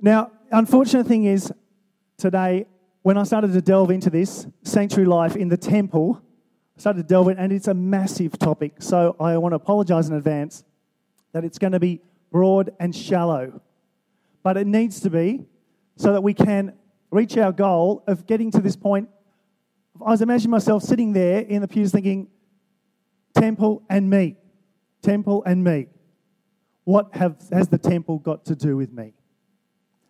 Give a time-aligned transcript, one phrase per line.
[0.00, 1.52] Now, unfortunate thing is,
[2.18, 2.66] today,
[3.02, 6.20] when I started to delve into this sanctuary life in the temple,
[6.76, 8.76] I started to delve in, and it's a massive topic.
[8.80, 10.64] So I want to apologize in advance
[11.32, 13.60] that it's going to be broad and shallow.
[14.42, 15.46] But it needs to be
[15.96, 16.72] so that we can
[17.10, 19.08] reach our goal of getting to this point.
[20.04, 22.28] I was imagining myself sitting there in the pews thinking,
[23.34, 24.36] temple and me,
[25.02, 25.86] temple and me.
[26.82, 29.14] What have, has the temple got to do with me?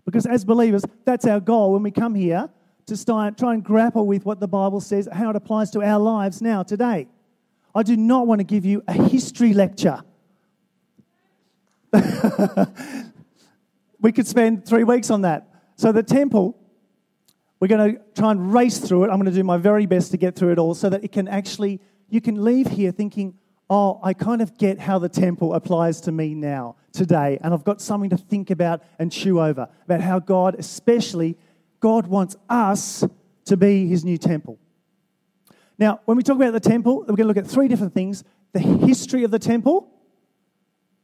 [0.04, 2.50] Because as believers, that's our goal when we come here
[2.86, 5.98] to start, try and grapple with what the Bible says, how it applies to our
[5.98, 7.08] lives now, today.
[7.74, 10.02] I do not want to give you a history lecture.
[14.00, 15.48] we could spend three weeks on that.
[15.76, 16.56] So, the temple,
[17.58, 19.06] we're going to try and race through it.
[19.08, 21.12] I'm going to do my very best to get through it all so that it
[21.12, 23.38] can actually, you can leave here thinking,
[23.70, 27.38] oh, I kind of get how the temple applies to me now, today.
[27.42, 31.36] And I've got something to think about and chew over about how God, especially,
[31.80, 33.04] God wants us
[33.44, 34.58] to be his new temple.
[35.78, 38.24] Now, when we talk about the temple, we're going to look at three different things
[38.52, 39.90] the history of the temple.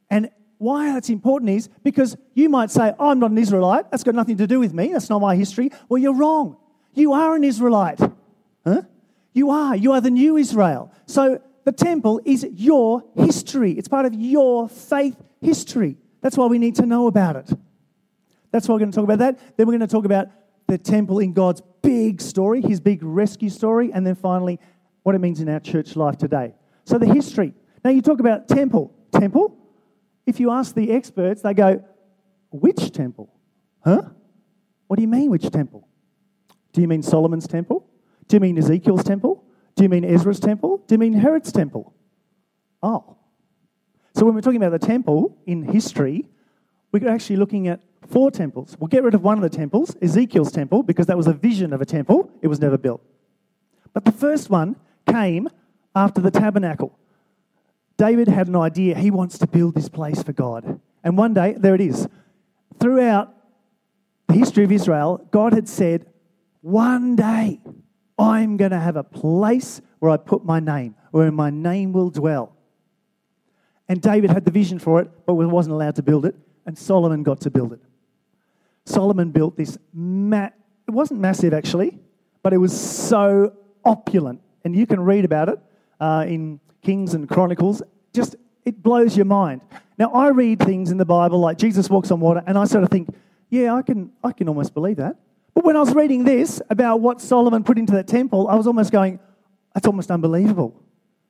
[0.09, 3.91] And why that's important is because you might say, oh, I'm not an Israelite.
[3.91, 4.93] That's got nothing to do with me.
[4.93, 5.73] That's not my history.
[5.89, 6.57] Well, you're wrong.
[6.95, 7.99] You are an Israelite.
[8.65, 8.83] Huh?
[9.33, 9.75] You are.
[9.75, 10.93] You are the new Israel.
[11.07, 15.97] So the temple is your history, it's part of your faith history.
[16.21, 17.51] That's why we need to know about it.
[18.51, 19.57] That's why we're going to talk about that.
[19.57, 20.29] Then we're going to talk about
[20.67, 24.59] the temple in God's big story, his big rescue story, and then finally,
[25.03, 26.55] what it means in our church life today.
[26.85, 27.55] So, the history.
[27.85, 28.95] Now, you talk about temple.
[29.13, 29.57] Temple?
[30.27, 31.85] If you ask the experts, they go,
[32.51, 33.33] which temple?
[33.85, 34.03] Huh?
[34.87, 35.89] What do you mean, which temple?
[36.73, 37.89] Do you mean Solomon's temple?
[38.29, 39.45] Do you mean Ezekiel's temple?
[39.77, 40.85] Do you mean Ezra's temple?
[40.87, 41.95] Do you mean Herod's temple?
[42.83, 43.17] Oh.
[44.15, 46.27] So when we're talking about the temple in history,
[46.93, 48.77] we're actually looking at four temples.
[48.79, 51.73] We'll get rid of one of the temples, Ezekiel's temple, because that was a vision
[51.73, 52.31] of a temple.
[52.43, 53.01] It was never built.
[53.93, 55.49] But the first one came
[55.95, 56.99] after the tabernacle.
[57.97, 58.97] David had an idea.
[58.97, 60.81] He wants to build this place for God.
[61.05, 62.09] And one day, there it is.
[62.79, 63.35] Throughout
[64.27, 66.07] the history of Israel, God had said,
[66.63, 67.61] one day
[68.19, 72.11] I'm going to have a place where I put my name, where my name will
[72.11, 72.57] dwell.
[73.91, 77.25] And David had the vision for it, but wasn't allowed to build it, and Solomon
[77.25, 77.81] got to build it.
[78.85, 80.51] Solomon built this, ma-
[80.87, 81.99] it wasn't massive actually,
[82.45, 83.53] but it was so
[83.85, 84.41] opulent.
[84.65, 85.59] And you can read about it
[85.99, 87.83] uh, in Kings and Chronicles.
[88.13, 89.61] Just, it blows your mind.
[89.99, 92.85] Now, I read things in the Bible like Jesus walks on water, and I sort
[92.85, 93.13] of think,
[93.49, 95.17] yeah, I can, I can almost believe that.
[95.53, 98.69] But when I was reading this about what Solomon put into that temple, I was
[98.69, 99.19] almost going,
[99.75, 100.81] that's almost unbelievable.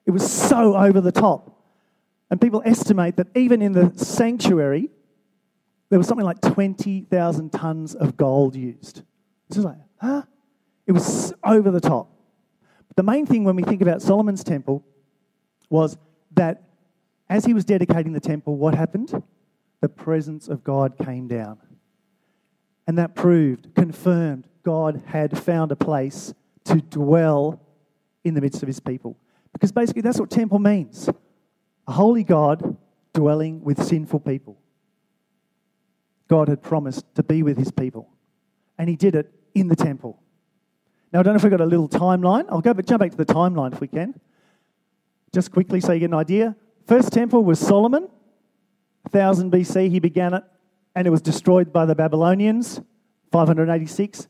[0.05, 1.57] It was so over the top.
[2.31, 4.89] And people estimate that even in the sanctuary,
[5.89, 9.03] there was something like 20,000 tons of gold used.
[9.49, 10.23] It's just like, huh?
[10.87, 12.09] It was over the top.
[12.87, 14.85] But the main thing when we think about Solomon's temple
[15.69, 15.97] was
[16.33, 16.63] that
[17.29, 19.23] as he was dedicating the temple, what happened?
[19.81, 21.59] The presence of God came down.
[22.87, 27.61] And that proved, confirmed, God had found a place to dwell
[28.25, 29.17] in the midst of his people.
[29.53, 31.09] Because basically, that's what temple means
[31.91, 32.77] a holy God
[33.13, 34.57] dwelling with sinful people.
[36.29, 38.09] God had promised to be with his people,
[38.79, 40.23] and he did it in the temple.
[41.13, 42.45] Now, I don't know if we've got a little timeline.
[42.49, 44.21] I'll go, but jump back to the timeline if we can.
[45.33, 46.55] Just quickly so you get an idea.
[46.87, 48.09] First temple was Solomon,
[49.11, 50.45] 1000 BC, he began it
[50.95, 52.81] and it was destroyed by the Babylonians,
[53.33, 54.29] 586.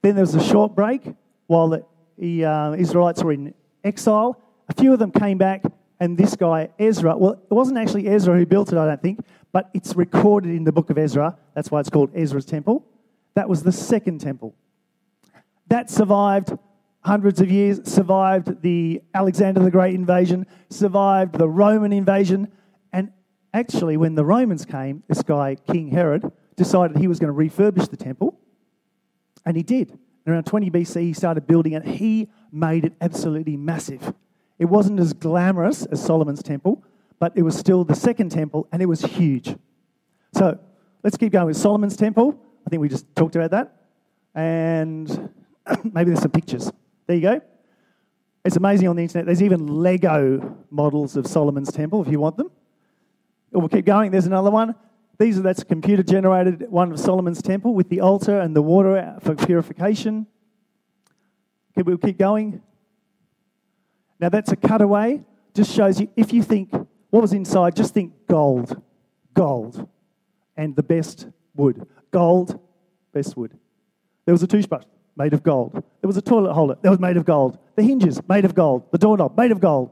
[0.00, 1.02] Then there was a short break
[1.46, 1.68] while
[2.16, 3.52] the, uh, Israelites were in
[3.84, 4.40] exile.
[4.70, 5.62] A few of them came back,
[6.02, 9.20] and this guy, Ezra, well, it wasn't actually Ezra who built it, I don't think,
[9.52, 11.38] but it's recorded in the book of Ezra.
[11.54, 12.84] That's why it's called Ezra's temple.
[13.34, 14.56] That was the second temple.
[15.68, 16.58] That survived
[17.02, 22.48] hundreds of years, survived the Alexander the Great invasion, survived the Roman invasion,
[22.92, 23.12] And
[23.54, 27.88] actually, when the Romans came, this guy, King Herod, decided he was going to refurbish
[27.88, 28.40] the temple,
[29.46, 29.90] and he did.
[30.26, 31.84] And around 20 BC, he started building it.
[31.84, 34.12] He made it absolutely massive.
[34.62, 36.84] It wasn't as glamorous as Solomon's temple,
[37.18, 39.56] but it was still the second temple, and it was huge.
[40.34, 40.56] So
[41.02, 42.40] let's keep going with Solomon's temple.
[42.64, 43.74] I think we just talked about that.
[44.36, 45.08] And
[45.82, 46.70] maybe there's some pictures.
[47.08, 47.40] There you go.
[48.44, 49.26] It's amazing on the internet.
[49.26, 52.52] There's even Lego models of Solomon's temple if you want them.
[53.52, 54.12] Oh, we'll keep going.
[54.12, 54.76] There's another one.
[55.18, 59.16] These are that's computer generated one of Solomon's temple with the altar and the water
[59.22, 60.28] for purification.
[61.72, 62.62] Okay, we'll keep going.
[64.22, 65.20] Now that's a cutaway.
[65.52, 66.70] Just shows you if you think
[67.10, 68.80] what was inside, just think gold,
[69.34, 69.86] gold,
[70.56, 71.26] and the best
[71.56, 71.86] wood.
[72.12, 72.58] Gold,
[73.12, 73.58] best wood.
[74.24, 74.84] There was a toothbrush
[75.16, 75.72] made of gold.
[75.72, 77.58] There was a toilet holder that was made of gold.
[77.74, 78.84] The hinges made of gold.
[78.92, 79.90] The doorknob made of gold.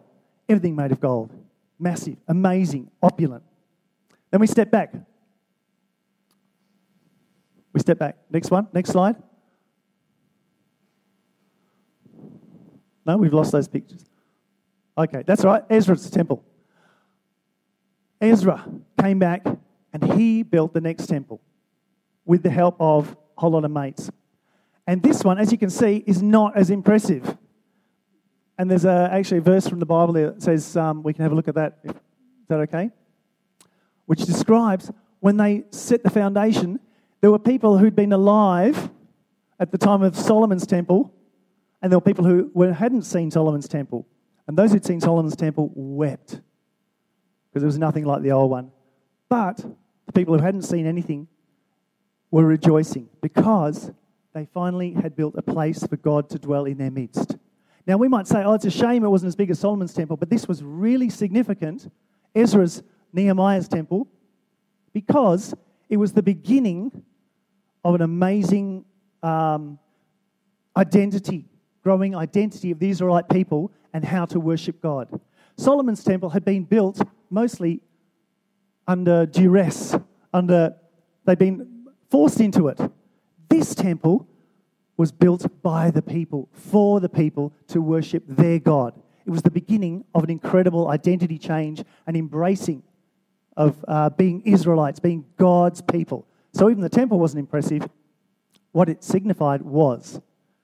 [0.49, 1.32] Everything made of gold.
[1.79, 3.43] Massive, amazing, opulent.
[4.31, 4.94] Then we step back.
[7.73, 8.17] We step back.
[8.31, 9.17] Next one, next slide.
[13.05, 14.05] No, we've lost those pictures.
[15.00, 15.62] Okay, that's right.
[15.70, 16.44] Ezra's temple.
[18.20, 18.62] Ezra
[19.00, 19.47] came back
[19.94, 21.41] and he built the next temple
[22.26, 24.11] with the help of a whole lot of mates.
[24.87, 27.35] And this one, as you can see, is not as impressive.
[28.58, 31.32] And there's a, actually a verse from the Bible that says um, we can have
[31.32, 31.79] a look at that.
[31.82, 31.94] Is
[32.49, 32.91] that okay?
[34.05, 36.79] Which describes when they set the foundation,
[37.23, 38.91] there were people who'd been alive
[39.58, 41.14] at the time of Solomon's temple,
[41.81, 44.06] and there were people who hadn't seen Solomon's temple.
[44.50, 46.41] And those who'd seen Solomon's temple wept
[47.49, 48.73] because it was nothing like the old one.
[49.29, 49.58] But
[50.06, 51.29] the people who hadn't seen anything
[52.32, 53.93] were rejoicing because
[54.35, 57.37] they finally had built a place for God to dwell in their midst.
[57.87, 60.17] Now, we might say, oh, it's a shame it wasn't as big as Solomon's temple,
[60.17, 61.88] but this was really significant,
[62.35, 62.82] Ezra's,
[63.12, 64.08] Nehemiah's temple,
[64.93, 65.55] because
[65.88, 66.91] it was the beginning
[67.85, 68.85] of an amazing
[69.23, 69.79] um,
[70.76, 71.44] identity,
[71.85, 75.20] growing identity of the Israelite people and how to worship God.
[75.56, 77.81] Solomon's temple had been built mostly
[78.87, 79.96] under duress,
[80.32, 80.75] under
[81.25, 82.81] they'd been forced into it.
[83.48, 84.26] This temple
[84.96, 88.94] was built by the people, for the people to worship their God.
[89.26, 92.82] It was the beginning of an incredible identity change and embracing
[93.56, 96.26] of uh, being Israelites, being God's people.
[96.52, 97.88] So even the temple wasn't impressive.
[98.72, 100.20] What it signified was.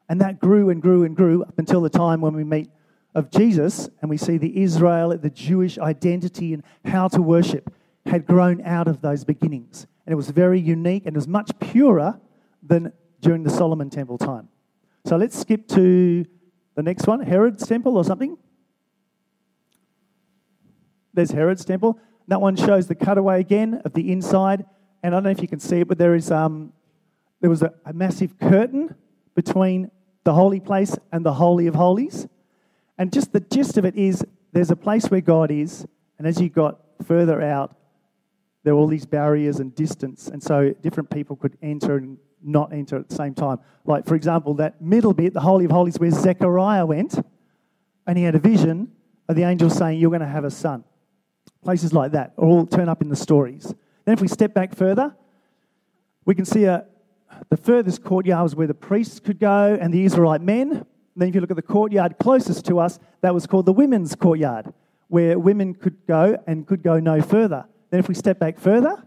[0.09, 2.71] And that grew and grew and grew up until the time when we meet
[3.17, 7.73] of Jesus and we see the Israel, the Jewish identity and how to worship
[8.05, 9.87] had grown out of those beginnings.
[10.05, 12.21] And it was very unique and it was much purer
[12.63, 12.93] than
[13.23, 14.49] during the Solomon temple time.
[15.07, 16.27] So let's skip to
[16.75, 18.37] the next one Herod's temple or something.
[21.15, 21.99] There's Herod's temple.
[22.29, 24.67] That one shows the cutaway again of the inside.
[25.03, 26.75] And I don't know if you can see it, but there is um,
[27.41, 28.95] there was a, a massive curtain
[29.35, 29.91] between
[30.25, 32.29] the holy place and the holy of holies.
[32.99, 35.87] And just the gist of it is there's a place where God is,
[36.19, 37.77] and as you got further out,
[38.65, 42.73] there were all these barriers and distance, and so different people could enter and not
[42.73, 43.59] enter at the same time.
[43.85, 47.19] Like, for example, that middle bit, the Holy of Holies, where Zechariah went,
[48.07, 48.91] and he had a vision
[49.29, 50.85] of the angel saying, You're going to have a son.
[51.63, 53.75] Places like that all turn up in the stories.
[54.05, 55.15] Then, if we step back further,
[56.25, 56.87] we can see a,
[57.51, 60.87] the furthest courtyard was where the priests could go and the Israelite men.
[61.17, 64.15] Then, if you look at the courtyard closest to us, that was called the women's
[64.15, 64.73] courtyard,
[65.09, 67.65] where women could go and could go no further.
[67.91, 69.03] Then, if we step back further,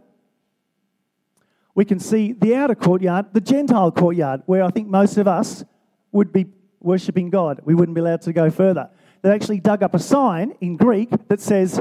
[1.76, 5.64] we can see the outer courtyard, the Gentile courtyard, where I think most of us
[6.12, 6.48] would be
[6.82, 7.62] worshipping God.
[7.64, 8.90] We wouldn't be allowed to go further.
[9.22, 11.80] They actually dug up a sign in Greek that says,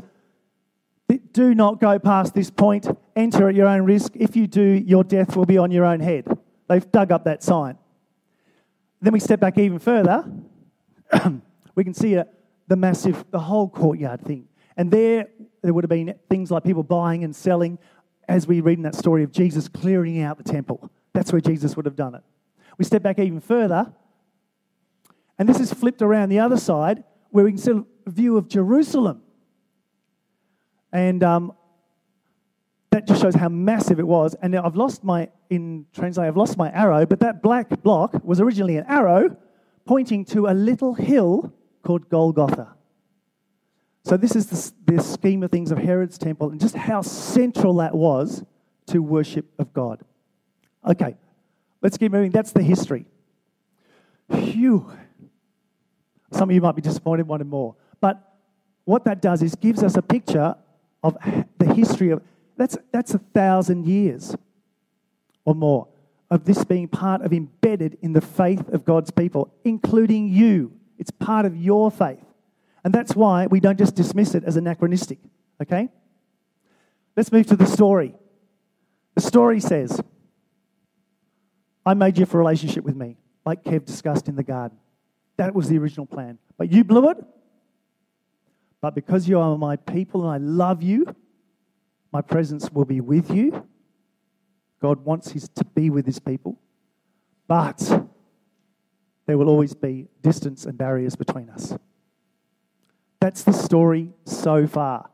[1.33, 2.87] Do not go past this point,
[3.17, 4.13] enter at your own risk.
[4.15, 6.27] If you do, your death will be on your own head.
[6.69, 7.79] They've dug up that sign.
[9.01, 10.31] Then we step back even further.
[11.75, 12.27] we can see a,
[12.67, 14.49] the massive, the whole courtyard thing.
[14.77, 15.29] And there,
[15.63, 17.79] there would have been things like people buying and selling,
[18.29, 20.91] as we read in that story of Jesus clearing out the temple.
[21.15, 22.23] That's where Jesus would have done it.
[22.77, 23.93] We step back even further,
[25.39, 27.73] and this is flipped around the other side, where we can see
[28.07, 29.23] a view of Jerusalem.
[30.93, 31.53] And um,
[32.91, 34.35] that just shows how massive it was.
[34.41, 38.41] And I've lost my, in translate, I've lost my arrow, but that black block was
[38.41, 39.37] originally an arrow
[39.85, 41.53] pointing to a little hill
[41.83, 42.75] called Golgotha.
[44.05, 47.75] So, this is the, the scheme of things of Herod's temple and just how central
[47.77, 48.43] that was
[48.87, 50.01] to worship of God.
[50.87, 51.17] Okay,
[51.83, 52.31] let's keep moving.
[52.31, 53.05] That's the history.
[54.31, 54.91] Phew.
[56.33, 57.75] Some of you might be disappointed, wanting more.
[58.01, 58.23] But
[58.85, 60.55] what that does is gives us a picture
[61.03, 61.17] of
[61.59, 62.23] the history of
[62.59, 64.37] that's that's a thousand years
[65.45, 65.89] or more
[66.31, 70.73] of this being part of embedded in the faith of God's people, including you.
[70.99, 72.23] It's part of your faith.
[72.85, 75.19] And that's why we don't just dismiss it as anachronistic,
[75.63, 75.89] okay?
[77.17, 78.15] Let's move to the story.
[79.15, 80.01] The story says,
[81.87, 84.79] I made you for a relationship with me, like Kev discussed in the garden.
[85.39, 86.39] That was the original plan.
[86.59, 87.17] But you blew it.
[88.81, 91.15] But because you are my people and I love you,
[92.13, 93.67] my presence will be with you.
[94.81, 96.59] God wants his, to be with his people.
[97.47, 98.09] But
[99.27, 101.77] there will always be distance and barriers between us.
[103.21, 105.11] That's the story so far.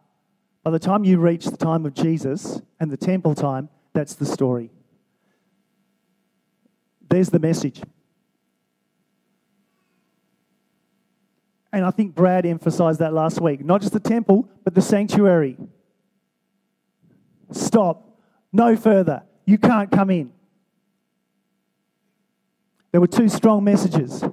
[0.62, 4.26] By the time you reach the time of Jesus and the temple time, that's the
[4.26, 4.70] story.
[7.08, 7.80] There's the message.
[11.72, 13.64] And I think Brad emphasized that last week.
[13.64, 15.56] Not just the temple, but the sanctuary.
[17.54, 18.18] Stop.
[18.52, 19.23] No further.
[19.46, 20.32] You can't come in.
[22.92, 24.25] There were two strong messages.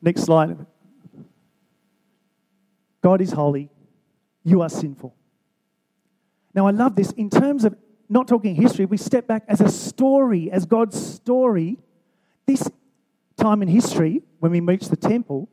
[0.00, 0.64] Next slide.
[3.02, 3.70] God is holy.
[4.44, 5.14] You are sinful.
[6.54, 7.10] Now, I love this.
[7.12, 7.76] In terms of
[8.08, 11.78] not talking history, we step back as a story, as God's story,
[12.46, 12.70] this
[13.36, 15.48] time in history, when we reach the temple,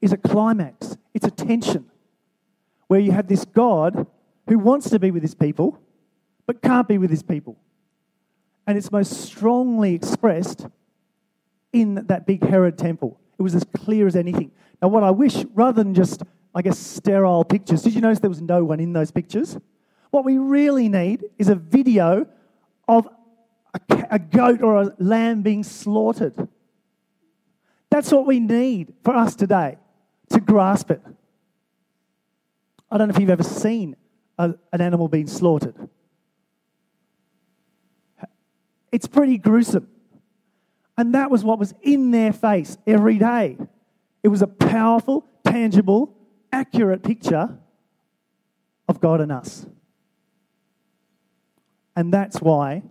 [0.00, 0.96] is a climax.
[1.14, 1.90] It's a tension
[2.88, 4.06] where you have this God
[4.48, 5.80] who wants to be with his people,
[6.46, 7.56] but can't be with his people.
[8.66, 10.66] And it's most strongly expressed
[11.72, 13.18] in that big Herod temple.
[13.38, 14.50] It was as clear as anything.
[14.80, 16.22] Now, what I wish, rather than just,
[16.54, 19.58] I guess, sterile pictures, did you notice there was no one in those pictures?
[20.10, 22.26] What we really need is a video
[22.88, 23.08] of
[23.74, 26.48] a, a goat or a lamb being slaughtered.
[27.90, 29.78] That's what we need for us today
[30.30, 31.02] to grasp it.
[32.96, 33.94] I don't know if you've ever seen
[34.38, 35.76] a, an animal being slaughtered.
[38.90, 39.86] It's pretty gruesome.
[40.96, 43.58] And that was what was in their face every day.
[44.22, 46.16] It was a powerful, tangible,
[46.50, 47.58] accurate picture
[48.88, 49.66] of God and us.
[51.94, 52.82] And that's why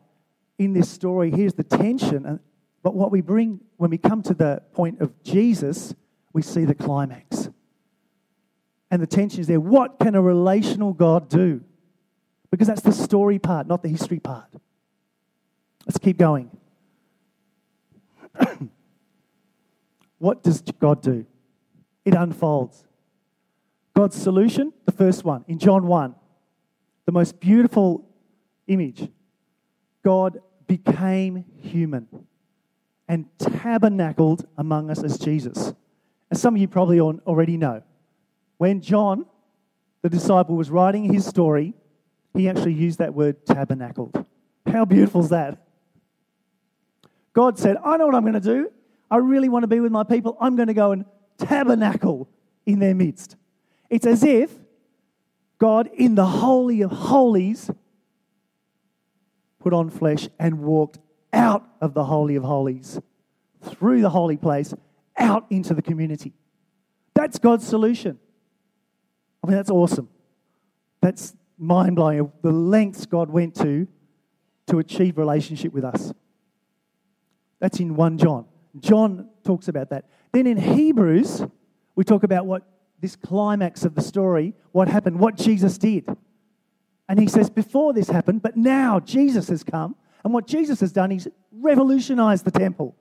[0.60, 2.40] in this story, here's the tension.
[2.84, 5.96] But what we bring when we come to the point of Jesus,
[6.32, 7.50] we see the climax.
[8.92, 9.60] And the tension is there.
[9.60, 11.62] What can a relational God do?
[12.52, 14.48] Because that's the story part, not the history part.
[15.86, 16.50] Let's keep going.
[20.20, 21.26] what does God do?
[22.06, 22.86] It unfolds.
[23.96, 26.16] God's solution, the first one, in John 1,
[27.06, 28.06] the most beautiful
[28.68, 29.10] image.
[30.04, 32.08] God became human
[33.08, 35.74] and tabernacled among us as Jesus.
[36.32, 37.84] As some of you probably already know,
[38.58, 39.26] when John,
[40.02, 41.74] the disciple, was writing his story,
[42.34, 44.26] he actually used that word tabernacled.
[44.66, 45.62] How beautiful is that?
[47.34, 48.72] God said, I know what I'm going to do.
[49.12, 50.38] I really want to be with my people.
[50.40, 51.06] I'm going to go and
[51.38, 52.30] tabernacle
[52.66, 53.36] in their midst.
[53.90, 54.52] It's as if
[55.58, 57.70] God, in the Holy of Holies,
[59.60, 61.00] put on flesh and walked
[61.32, 63.00] out of the Holy of Holies,
[63.62, 64.74] through the holy place,
[65.18, 66.34] out into the community.
[67.14, 68.20] That's God's solution.
[69.46, 70.10] I mean, that's awesome.
[71.02, 72.32] That's mind blowing.
[72.42, 73.88] The lengths God went to
[74.68, 76.12] to achieve relationship with us.
[77.60, 78.46] That's in 1 John.
[78.80, 80.06] John talks about that.
[80.34, 81.46] Then in Hebrews,
[81.96, 82.64] we talk about what
[83.00, 86.10] this climax of the story, what happened, what Jesus did.
[87.08, 89.96] And he says, before this happened, but now Jesus has come.
[90.24, 92.96] And what Jesus has done, he's revolutionized the temple.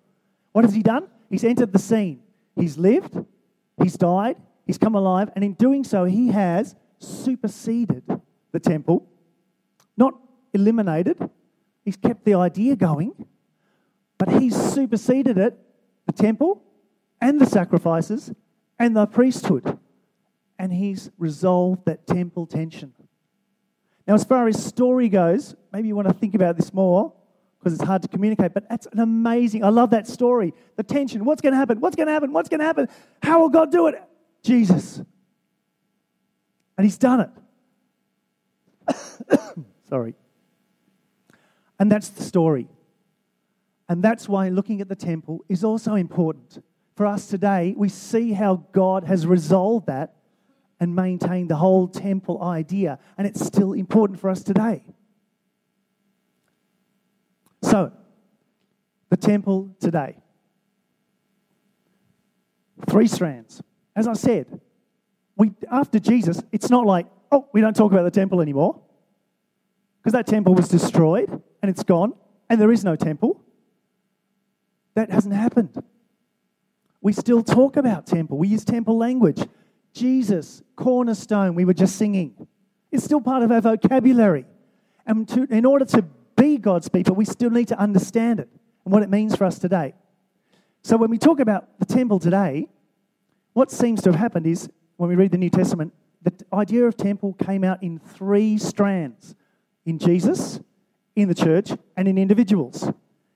[0.52, 1.08] What has he done?
[1.30, 2.20] He's entered the scene.
[2.54, 3.16] He's lived,
[3.82, 4.36] he's died,
[4.66, 8.02] he's come alive, and in doing so, he has superseded
[8.52, 9.06] the temple,
[9.96, 10.14] not
[10.52, 11.18] eliminated.
[11.84, 13.26] He's kept the idea going,
[14.16, 15.58] but he's superseded it,
[16.06, 16.62] the temple
[17.20, 18.32] and the sacrifices
[18.78, 19.78] and the priesthood.
[20.58, 22.94] And he's resolved that temple tension.
[24.06, 27.12] Now, as far as story goes, maybe you want to think about this more
[27.58, 30.52] because it's hard to communicate, but that's an amazing, I love that story.
[30.76, 31.24] The tension.
[31.24, 31.80] What's going to happen?
[31.80, 32.32] What's going to happen?
[32.32, 32.88] What's going to happen?
[33.22, 34.00] How will God do it?
[34.44, 35.02] Jesus.
[36.76, 37.32] And he's done
[38.88, 38.96] it.
[39.88, 40.14] Sorry.
[41.78, 42.68] And that's the story.
[43.88, 46.62] And that's why looking at the temple is also important.
[46.94, 50.14] For us today, we see how God has resolved that
[50.78, 52.98] and maintained the whole temple idea.
[53.18, 54.84] And it's still important for us today.
[57.62, 57.92] So,
[59.08, 60.16] the temple today.
[62.88, 63.62] Three strands.
[63.96, 64.60] As I said,
[65.36, 68.80] we, after Jesus, it's not like, oh, we don't talk about the temple anymore.
[70.00, 71.30] Because that temple was destroyed
[71.62, 72.14] and it's gone
[72.48, 73.40] and there is no temple.
[74.94, 75.82] That hasn't happened.
[77.00, 78.38] We still talk about temple.
[78.38, 79.42] We use temple language.
[79.92, 82.46] Jesus, cornerstone, we were just singing.
[82.90, 84.44] It's still part of our vocabulary.
[85.06, 86.02] And to, in order to
[86.36, 88.48] be God's people, we still need to understand it
[88.84, 89.94] and what it means for us today.
[90.82, 92.68] So when we talk about the temple today,
[93.54, 96.96] what seems to have happened is when we read the New Testament, the idea of
[96.96, 99.34] temple came out in three strands
[99.86, 100.60] in Jesus,
[101.16, 102.90] in the church, and in individuals.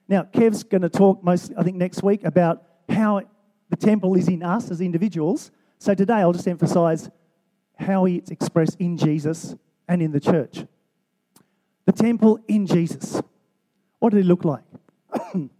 [0.09, 3.23] Now, Kev's going to talk most, I think, next week about how
[3.69, 5.51] the temple is in us as individuals.
[5.79, 7.11] So today I'll just emphasize
[7.79, 9.55] how it's expressed in Jesus
[9.87, 10.65] and in the church.
[11.85, 13.21] The temple in Jesus.
[13.99, 14.65] What did it look like?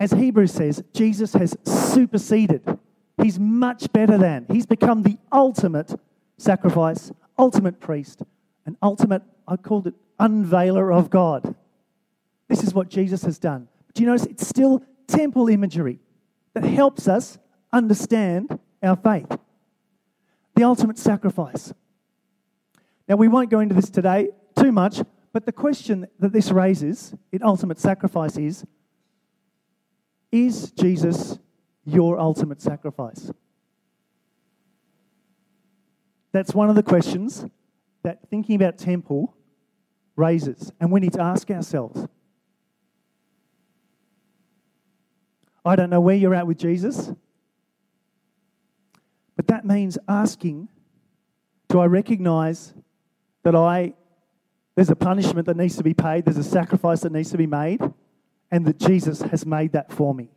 [0.00, 2.78] As Hebrews says, Jesus has superseded.
[3.22, 4.46] He's much better than.
[4.50, 5.98] He's become the ultimate
[6.36, 8.22] sacrifice, ultimate priest,
[8.66, 11.54] and ultimate, I called it, unveiler of God.
[12.48, 13.68] This is what Jesus has done.
[13.94, 15.98] Do you notice it's still temple imagery
[16.54, 17.38] that helps us
[17.72, 19.38] understand our faith?
[20.54, 21.72] The ultimate sacrifice.
[23.08, 25.00] Now, we won't go into this today too much,
[25.32, 28.64] but the question that this raises in ultimate sacrifice is
[30.32, 31.38] Is Jesus
[31.86, 33.30] your ultimate sacrifice?
[36.32, 37.46] That's one of the questions
[38.02, 39.34] that thinking about temple
[40.16, 42.06] raises, and we need to ask ourselves.
[45.64, 47.10] I don't know where you're at with Jesus,
[49.34, 50.68] but that means asking
[51.68, 52.74] do I recognize
[53.42, 53.94] that I
[54.76, 57.46] there's a punishment that needs to be paid, there's a sacrifice that needs to be
[57.46, 57.80] made,
[58.50, 60.28] and that Jesus has made that for me?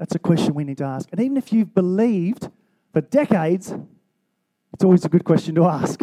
[0.00, 1.10] That's a question we need to ask.
[1.12, 2.48] And even if you've believed
[2.94, 3.74] for decades,
[4.72, 6.00] it's always a good question to ask.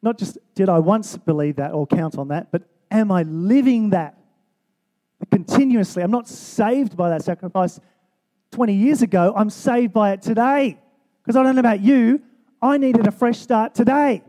[0.00, 3.90] Not just did I once believe that or count on that, but am I living
[3.90, 4.18] that
[5.30, 6.02] continuously?
[6.02, 7.78] I'm not saved by that sacrifice
[8.52, 10.78] 20 years ago, I'm saved by it today.
[11.22, 12.22] Because I don't know about you,
[12.62, 14.22] I needed a fresh start today.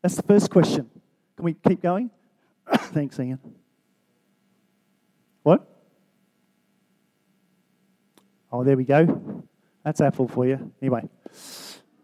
[0.00, 0.88] That's the first question.
[1.36, 2.10] Can we keep going?
[2.72, 3.40] Thanks, Ian.
[5.42, 5.71] What?
[8.52, 9.44] Oh, there we go.
[9.82, 10.72] That's Apple for you.
[10.80, 11.08] Anyway,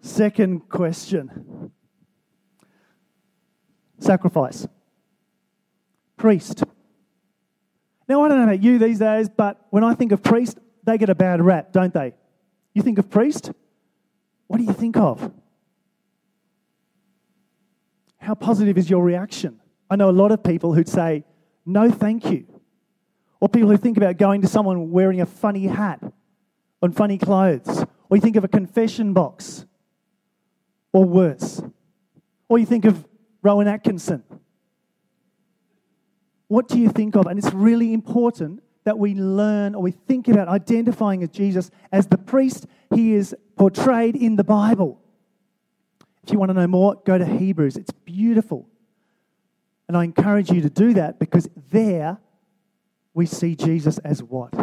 [0.01, 1.71] second question
[3.99, 4.67] sacrifice.
[6.17, 6.65] Priest.
[8.09, 10.97] Now, I don't know about you these days, but when I think of priest, they
[10.97, 12.15] get a bad rap, don't they?
[12.75, 13.53] You think of priest?
[14.47, 15.31] What do you think of?
[18.19, 19.61] How positive is your reaction?
[19.91, 21.25] I know a lot of people who'd say,
[21.67, 22.47] no, thank you.
[23.41, 26.01] Or people who think about going to someone wearing a funny hat
[26.83, 27.85] on funny clothes.
[28.11, 29.67] Or you think of a confession box.
[30.93, 31.63] Or worse.
[32.49, 33.07] Or you think of
[33.43, 34.23] Rowan Atkinson.
[36.49, 37.27] What do you think of?
[37.27, 42.07] And it's really important that we learn or we think about identifying as Jesus as
[42.07, 44.99] the priest he is portrayed in the Bible.
[46.23, 47.77] If you want to know more, go to Hebrews.
[47.77, 48.67] It's beautiful.
[49.89, 52.19] And I encourage you to do that because there
[53.13, 54.55] we see Jesus as what?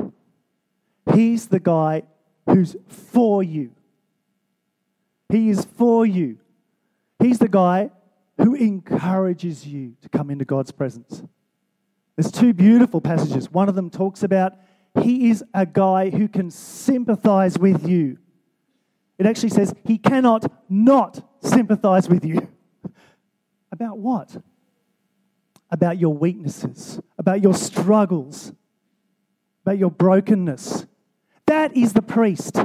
[1.14, 2.04] He's the guy
[2.46, 3.72] who's for you.
[5.30, 6.38] He is for you.
[7.20, 7.92] He's the guy
[8.38, 11.24] who encourages you to come into God's presence.
[12.16, 13.52] There's two beautiful passages.
[13.52, 14.54] One of them talks about
[15.02, 18.18] he is a guy who can sympathize with you.
[19.18, 22.48] It actually says he cannot not sympathize with you.
[23.72, 24.36] About what?
[25.72, 28.54] About your weaknesses, about your struggles,
[29.64, 30.75] about your brokenness.
[31.56, 32.58] That is the priest,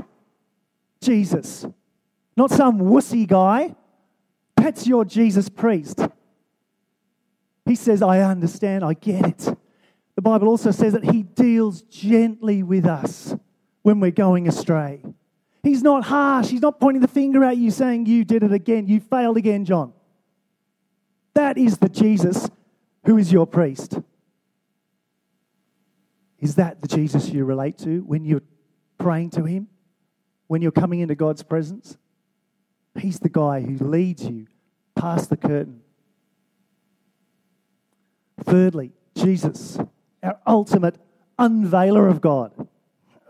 [1.00, 1.64] Jesus.
[2.37, 3.76] Not some wussy guy.
[4.57, 6.00] That's your Jesus priest.
[7.66, 9.59] He says, I understand, I get it.
[10.16, 13.37] The Bible also says that He deals gently with us
[13.83, 15.05] when we're going astray.
[15.62, 16.48] He's not harsh.
[16.48, 18.88] He's not pointing the finger at you saying, You did it again.
[18.88, 19.92] You failed again, John.
[21.35, 22.50] That is the Jesus
[23.07, 24.00] who is your priest.
[26.40, 28.42] Is that the Jesus you relate to when you're
[29.01, 29.69] praying to Him?
[30.47, 31.97] When you're coming into God's presence?
[32.99, 34.47] He's the guy who leads you
[34.95, 35.83] past the curtain
[38.45, 39.79] Thirdly, Jesus,
[40.23, 40.97] our ultimate
[41.39, 42.53] unveiler of God.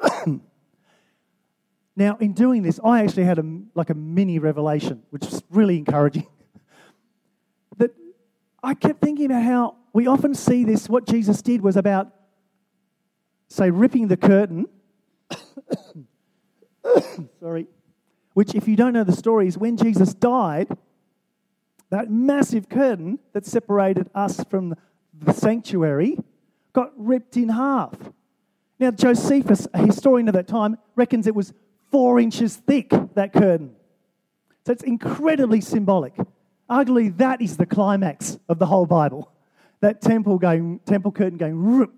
[1.97, 5.79] now, in doing this, I actually had a, like a mini revelation, which was really
[5.79, 6.27] encouraging.
[7.79, 7.91] that
[8.63, 12.15] I kept thinking about how we often see this, what Jesus did was about,
[13.49, 14.67] say, ripping the curtain.
[17.41, 17.67] Sorry.
[18.35, 20.69] Which, if you don't know the story, is when Jesus died,
[21.91, 24.77] that massive curtain that separated us from
[25.13, 26.19] the sanctuary
[26.73, 27.95] got ripped in half.
[28.79, 31.53] Now, Josephus, a historian of that time, reckons it was
[31.91, 33.75] four inches thick, that curtain.
[34.65, 36.15] So it's incredibly symbolic.
[36.71, 39.33] Arguably, that is the climax of the whole Bible.
[39.81, 41.89] That temple going, temple curtain going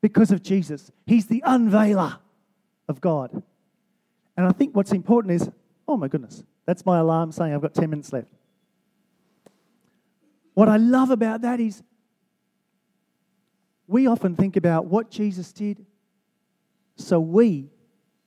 [0.00, 0.92] because of Jesus.
[1.06, 2.18] He's the unveiler
[2.88, 3.42] of God.
[4.36, 5.50] And I think what's important is,
[5.86, 8.28] oh my goodness, that's my alarm saying I've got 10 minutes left.
[10.54, 11.82] What I love about that is
[13.86, 15.84] we often think about what Jesus did
[16.96, 17.70] so we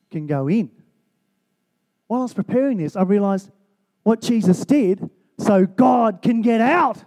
[0.09, 0.71] can go in.
[2.07, 3.51] While I was preparing this, I realized
[4.03, 7.03] what Jesus did so God can get out.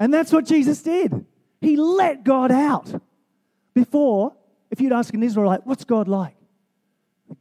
[0.00, 1.24] And that's what Jesus did.
[1.60, 3.00] He let God out.
[3.74, 4.34] Before,
[4.74, 6.34] if you'd ask an Israelite, what's God like?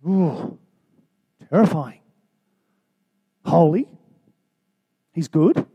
[0.07, 0.59] Ooh,
[1.49, 2.01] terrifying.
[3.43, 3.87] Holy.
[5.13, 5.65] He's good.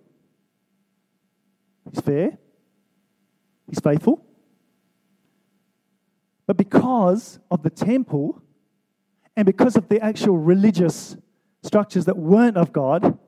[1.90, 2.38] He's fair.
[3.68, 4.24] He's faithful.
[6.46, 8.40] But because of the temple
[9.34, 11.16] and because of the actual religious
[11.64, 13.18] structures that weren't of God,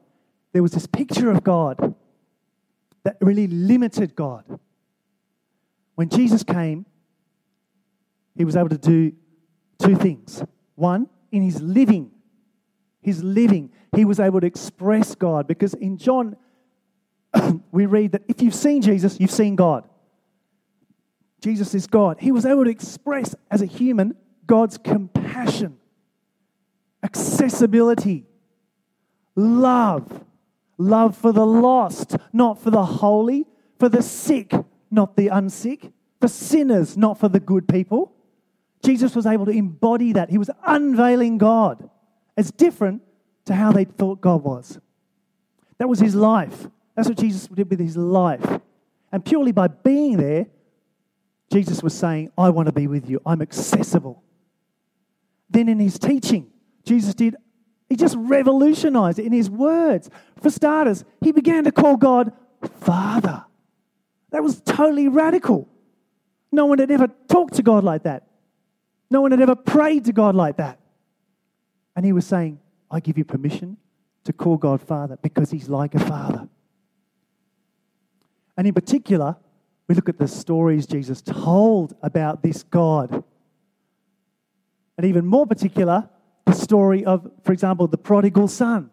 [0.53, 1.97] there was this picture of God
[3.03, 4.45] that really limited God.
[5.97, 6.87] When Jesus came,
[8.37, 9.13] he was able to do
[9.79, 10.43] two things.
[10.75, 12.11] One, in his living,
[13.01, 16.37] his living, he was able to express God because in John,
[17.73, 19.85] we read that if you've seen Jesus, you've seen God.
[21.41, 22.19] Jesus is God.
[22.21, 24.15] He was able to express as a human
[24.47, 25.79] God's compassion,
[27.03, 28.27] accessibility,
[29.35, 30.25] love,
[30.77, 33.47] love for the lost, not for the holy,
[33.79, 34.53] for the sick,
[34.91, 38.13] not the unsick, for sinners, not for the good people.
[38.83, 40.31] Jesus was able to embody that.
[40.31, 41.89] He was unveiling God
[42.37, 43.03] as different
[43.47, 44.79] to how they thought God was.
[45.79, 46.67] That was his life.
[46.95, 48.61] That's what Jesus did with his life.
[49.13, 50.47] And purely by being there,
[51.53, 53.21] Jesus was saying, I want to be with you.
[53.27, 54.23] I'm accessible.
[55.49, 56.51] Then in his teaching,
[56.85, 57.37] Jesus did,
[57.89, 60.09] he just revolutionized it in his words.
[60.41, 62.33] For starters, he began to call God
[62.81, 63.45] Father.
[64.31, 65.69] That was totally radical.
[66.53, 68.25] No one had ever talked to God like that.
[69.11, 70.79] No one had ever prayed to God like that.
[71.97, 73.77] And he was saying, I give you permission
[74.25, 76.49] to call God Father because he's like a father.
[78.57, 79.37] And in particular,
[79.89, 83.25] we look at the stories Jesus told about this God.
[84.97, 86.09] And even more particular,
[86.45, 88.91] the story of, for example, the prodigal son,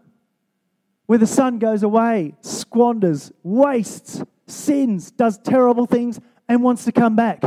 [1.06, 7.16] where the son goes away, squanders, wastes, sins, does terrible things, and wants to come
[7.16, 7.44] back.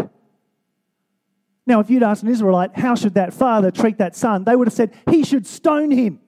[1.71, 4.43] Now, if you'd asked an Israelite, how should that father treat that son?
[4.43, 6.19] They would have said, he should stone him.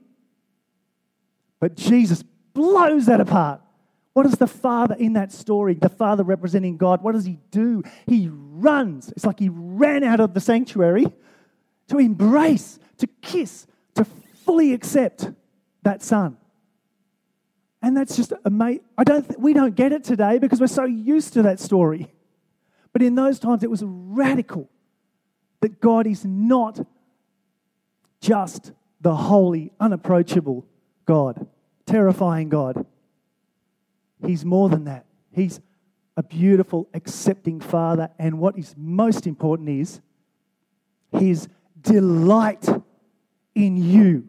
[1.59, 2.23] But Jesus
[2.55, 3.61] blows that apart.
[4.13, 7.83] What does the Father in that story, the Father representing God, what does he do?
[8.07, 9.11] He runs.
[9.17, 11.07] It's like he ran out of the sanctuary
[11.89, 14.05] to embrace, to kiss, to
[14.45, 15.29] fully accept
[15.83, 16.37] that Son.
[17.83, 18.85] And that's just amazing.
[18.97, 22.13] I don't th- we don't get it today because we're so used to that story.
[22.93, 24.69] But in those times, it was radical
[25.63, 26.85] that God is not
[28.21, 30.67] just the holy, unapproachable
[31.07, 31.47] God,
[31.87, 32.85] terrifying God.
[34.25, 35.07] He's more than that.
[35.33, 35.61] He's
[36.17, 38.11] a beautiful, accepting Father.
[38.19, 40.01] And what is most important is
[41.13, 41.49] his
[41.81, 42.69] delight
[43.55, 44.29] in you.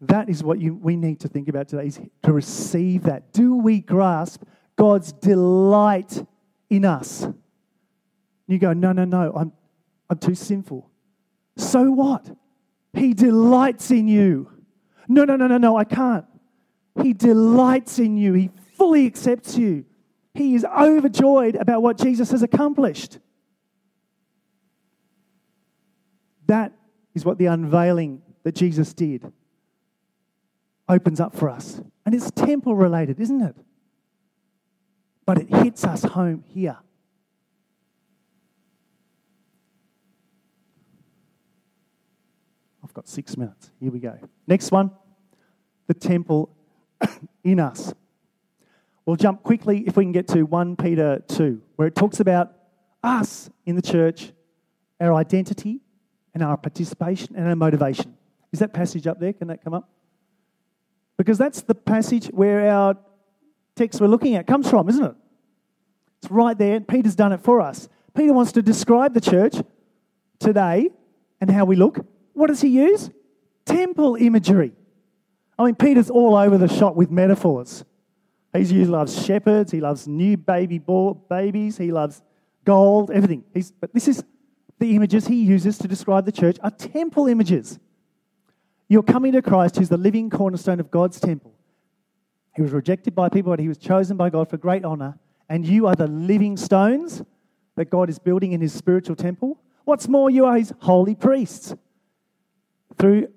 [0.00, 3.32] That is what you, we need to think about today, is to receive that.
[3.32, 4.42] Do we grasp
[4.76, 6.26] God's delight
[6.68, 7.26] in us?
[8.46, 9.52] You go, no, no, no, I'm,
[10.10, 10.90] I'm too sinful.
[11.56, 12.30] So what?
[12.92, 14.50] He delights in you.
[15.08, 16.24] No, no, no, no, no, I can't.
[17.02, 18.32] He delights in you.
[18.34, 19.84] He fully accepts you.
[20.34, 23.18] He is overjoyed about what Jesus has accomplished.
[26.46, 26.72] That
[27.14, 29.32] is what the unveiling that Jesus did
[30.88, 31.80] opens up for us.
[32.04, 33.56] And it's temple related, isn't it?
[35.24, 36.76] But it hits us home here.
[42.94, 43.72] I've got six minutes.
[43.80, 44.16] Here we go.
[44.46, 44.92] Next one
[45.88, 46.48] the temple
[47.42, 47.92] in us.
[49.04, 52.52] We'll jump quickly if we can get to 1 Peter 2, where it talks about
[53.02, 54.32] us in the church,
[55.00, 55.80] our identity,
[56.34, 58.16] and our participation and our motivation.
[58.52, 59.32] Is that passage up there?
[59.32, 59.88] Can that come up?
[61.16, 62.96] Because that's the passage where our
[63.74, 65.14] text we're looking at comes from, isn't it?
[66.22, 66.78] It's right there.
[66.78, 67.88] Peter's done it for us.
[68.14, 69.56] Peter wants to describe the church
[70.38, 70.90] today
[71.40, 72.06] and how we look.
[72.34, 73.10] What does he use?
[73.64, 74.72] Temple imagery.
[75.58, 77.84] I mean, Peter's all over the shop with metaphors.
[78.52, 82.22] He's, He loves shepherds, he loves new baby babies, he loves
[82.64, 83.44] gold, everything.
[83.52, 84.22] He's, but this is
[84.78, 87.78] the images he uses to describe the church are temple images.
[88.88, 91.54] You're coming to Christ, who's the living cornerstone of God's temple.
[92.54, 95.18] He was rejected by people, but he was chosen by God for great honor.
[95.48, 97.22] And you are the living stones
[97.76, 99.58] that God is building in his spiritual temple.
[99.84, 101.74] What's more, you are his holy priests.
[102.98, 103.28] Through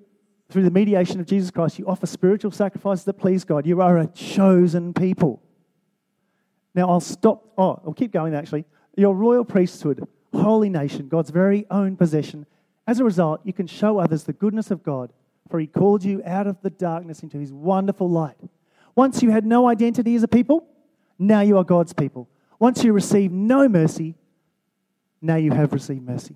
[0.50, 3.66] through the mediation of Jesus Christ, you offer spiritual sacrifices that please God.
[3.66, 5.42] You are a chosen people.
[6.74, 7.52] Now, I'll stop.
[7.58, 8.66] Oh, I'll keep going actually.
[8.96, 12.46] Your royal priesthood, holy nation, God's very own possession.
[12.86, 15.12] As a result, you can show others the goodness of God,
[15.50, 18.38] for He called you out of the darkness into His wonderful light.
[18.96, 20.66] Once you had no identity as a people,
[21.20, 22.30] now you are God's people.
[22.60, 24.16] Once you received no mercy,
[25.22, 26.36] now you have received mercy.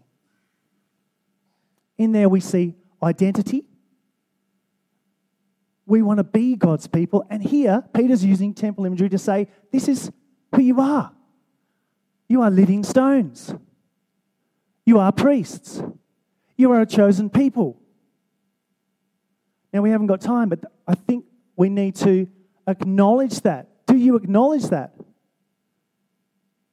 [1.97, 3.65] In there, we see identity.
[5.85, 7.25] We want to be God's people.
[7.29, 10.11] And here, Peter's using temple imagery to say, This is
[10.55, 11.11] who you are.
[12.27, 13.53] You are living stones.
[14.85, 15.81] You are priests.
[16.55, 17.77] You are a chosen people.
[19.73, 22.27] Now, we haven't got time, but I think we need to
[22.67, 23.67] acknowledge that.
[23.87, 24.93] Do you acknowledge that?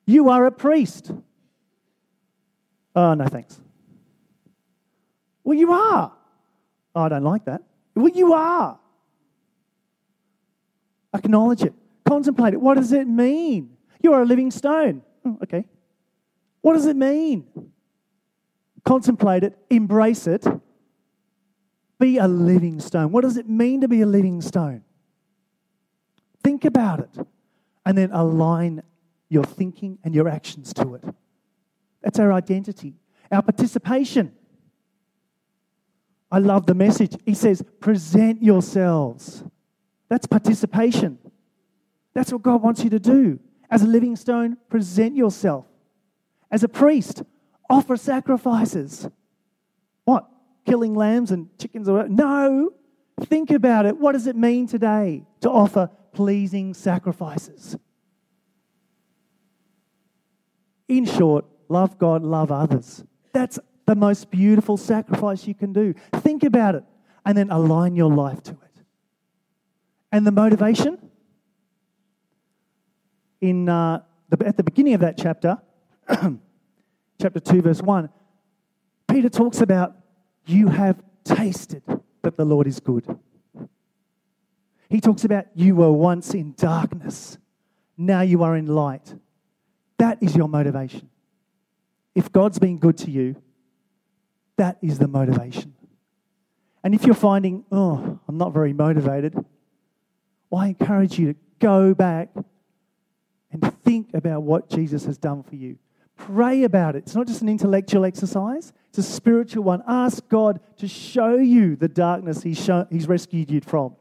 [0.06, 1.12] You are a priest.
[2.94, 3.60] Oh, no, thanks.
[5.44, 6.12] Well, you are.
[7.02, 7.62] I don't like that.
[7.94, 8.78] Well, you are.
[11.14, 11.74] Acknowledge it.
[12.06, 12.60] Contemplate it.
[12.60, 13.76] What does it mean?
[14.02, 15.02] You are a living stone.
[15.24, 15.64] Oh, okay.
[16.60, 17.46] What does it mean?
[18.84, 20.46] Contemplate it, embrace it,
[21.98, 23.12] be a living stone.
[23.12, 24.82] What does it mean to be a living stone?
[26.42, 27.26] Think about it
[27.84, 28.82] and then align
[29.28, 31.04] your thinking and your actions to it.
[32.02, 32.94] That's our identity,
[33.30, 34.32] our participation.
[36.30, 37.16] I love the message.
[37.24, 39.42] He says, present yourselves.
[40.08, 41.18] That's participation.
[42.14, 43.38] That's what God wants you to do.
[43.70, 45.66] As a living stone, present yourself.
[46.50, 47.22] As a priest,
[47.68, 49.08] offer sacrifices.
[50.04, 50.26] What?
[50.66, 51.88] Killing lambs and chickens?
[51.88, 52.72] Or no.
[53.22, 53.96] Think about it.
[53.96, 57.76] What does it mean today to offer pleasing sacrifices?
[60.88, 63.04] In short, love God, love others.
[63.32, 65.94] That's the most beautiful sacrifice you can do.
[66.16, 66.84] Think about it
[67.24, 68.84] and then align your life to it.
[70.12, 70.98] And the motivation?
[73.40, 75.56] In, uh, the, at the beginning of that chapter,
[77.20, 78.10] chapter 2, verse 1,
[79.10, 79.96] Peter talks about
[80.44, 81.82] you have tasted
[82.22, 83.06] that the Lord is good.
[84.90, 87.38] He talks about you were once in darkness,
[87.96, 89.14] now you are in light.
[89.96, 91.08] That is your motivation.
[92.14, 93.36] If God's been good to you,
[94.58, 95.74] that is the motivation.
[96.84, 99.34] And if you're finding, oh, I'm not very motivated,
[100.50, 102.30] well, I encourage you to go back
[103.50, 105.78] and think about what Jesus has done for you.
[106.16, 107.04] Pray about it.
[107.04, 109.82] It's not just an intellectual exercise, it's a spiritual one.
[109.86, 113.96] Ask God to show you the darkness He's, he's rescued you from.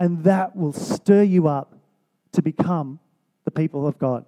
[0.00, 1.76] And that will stir you up
[2.32, 2.98] to become
[3.44, 4.24] the people of God.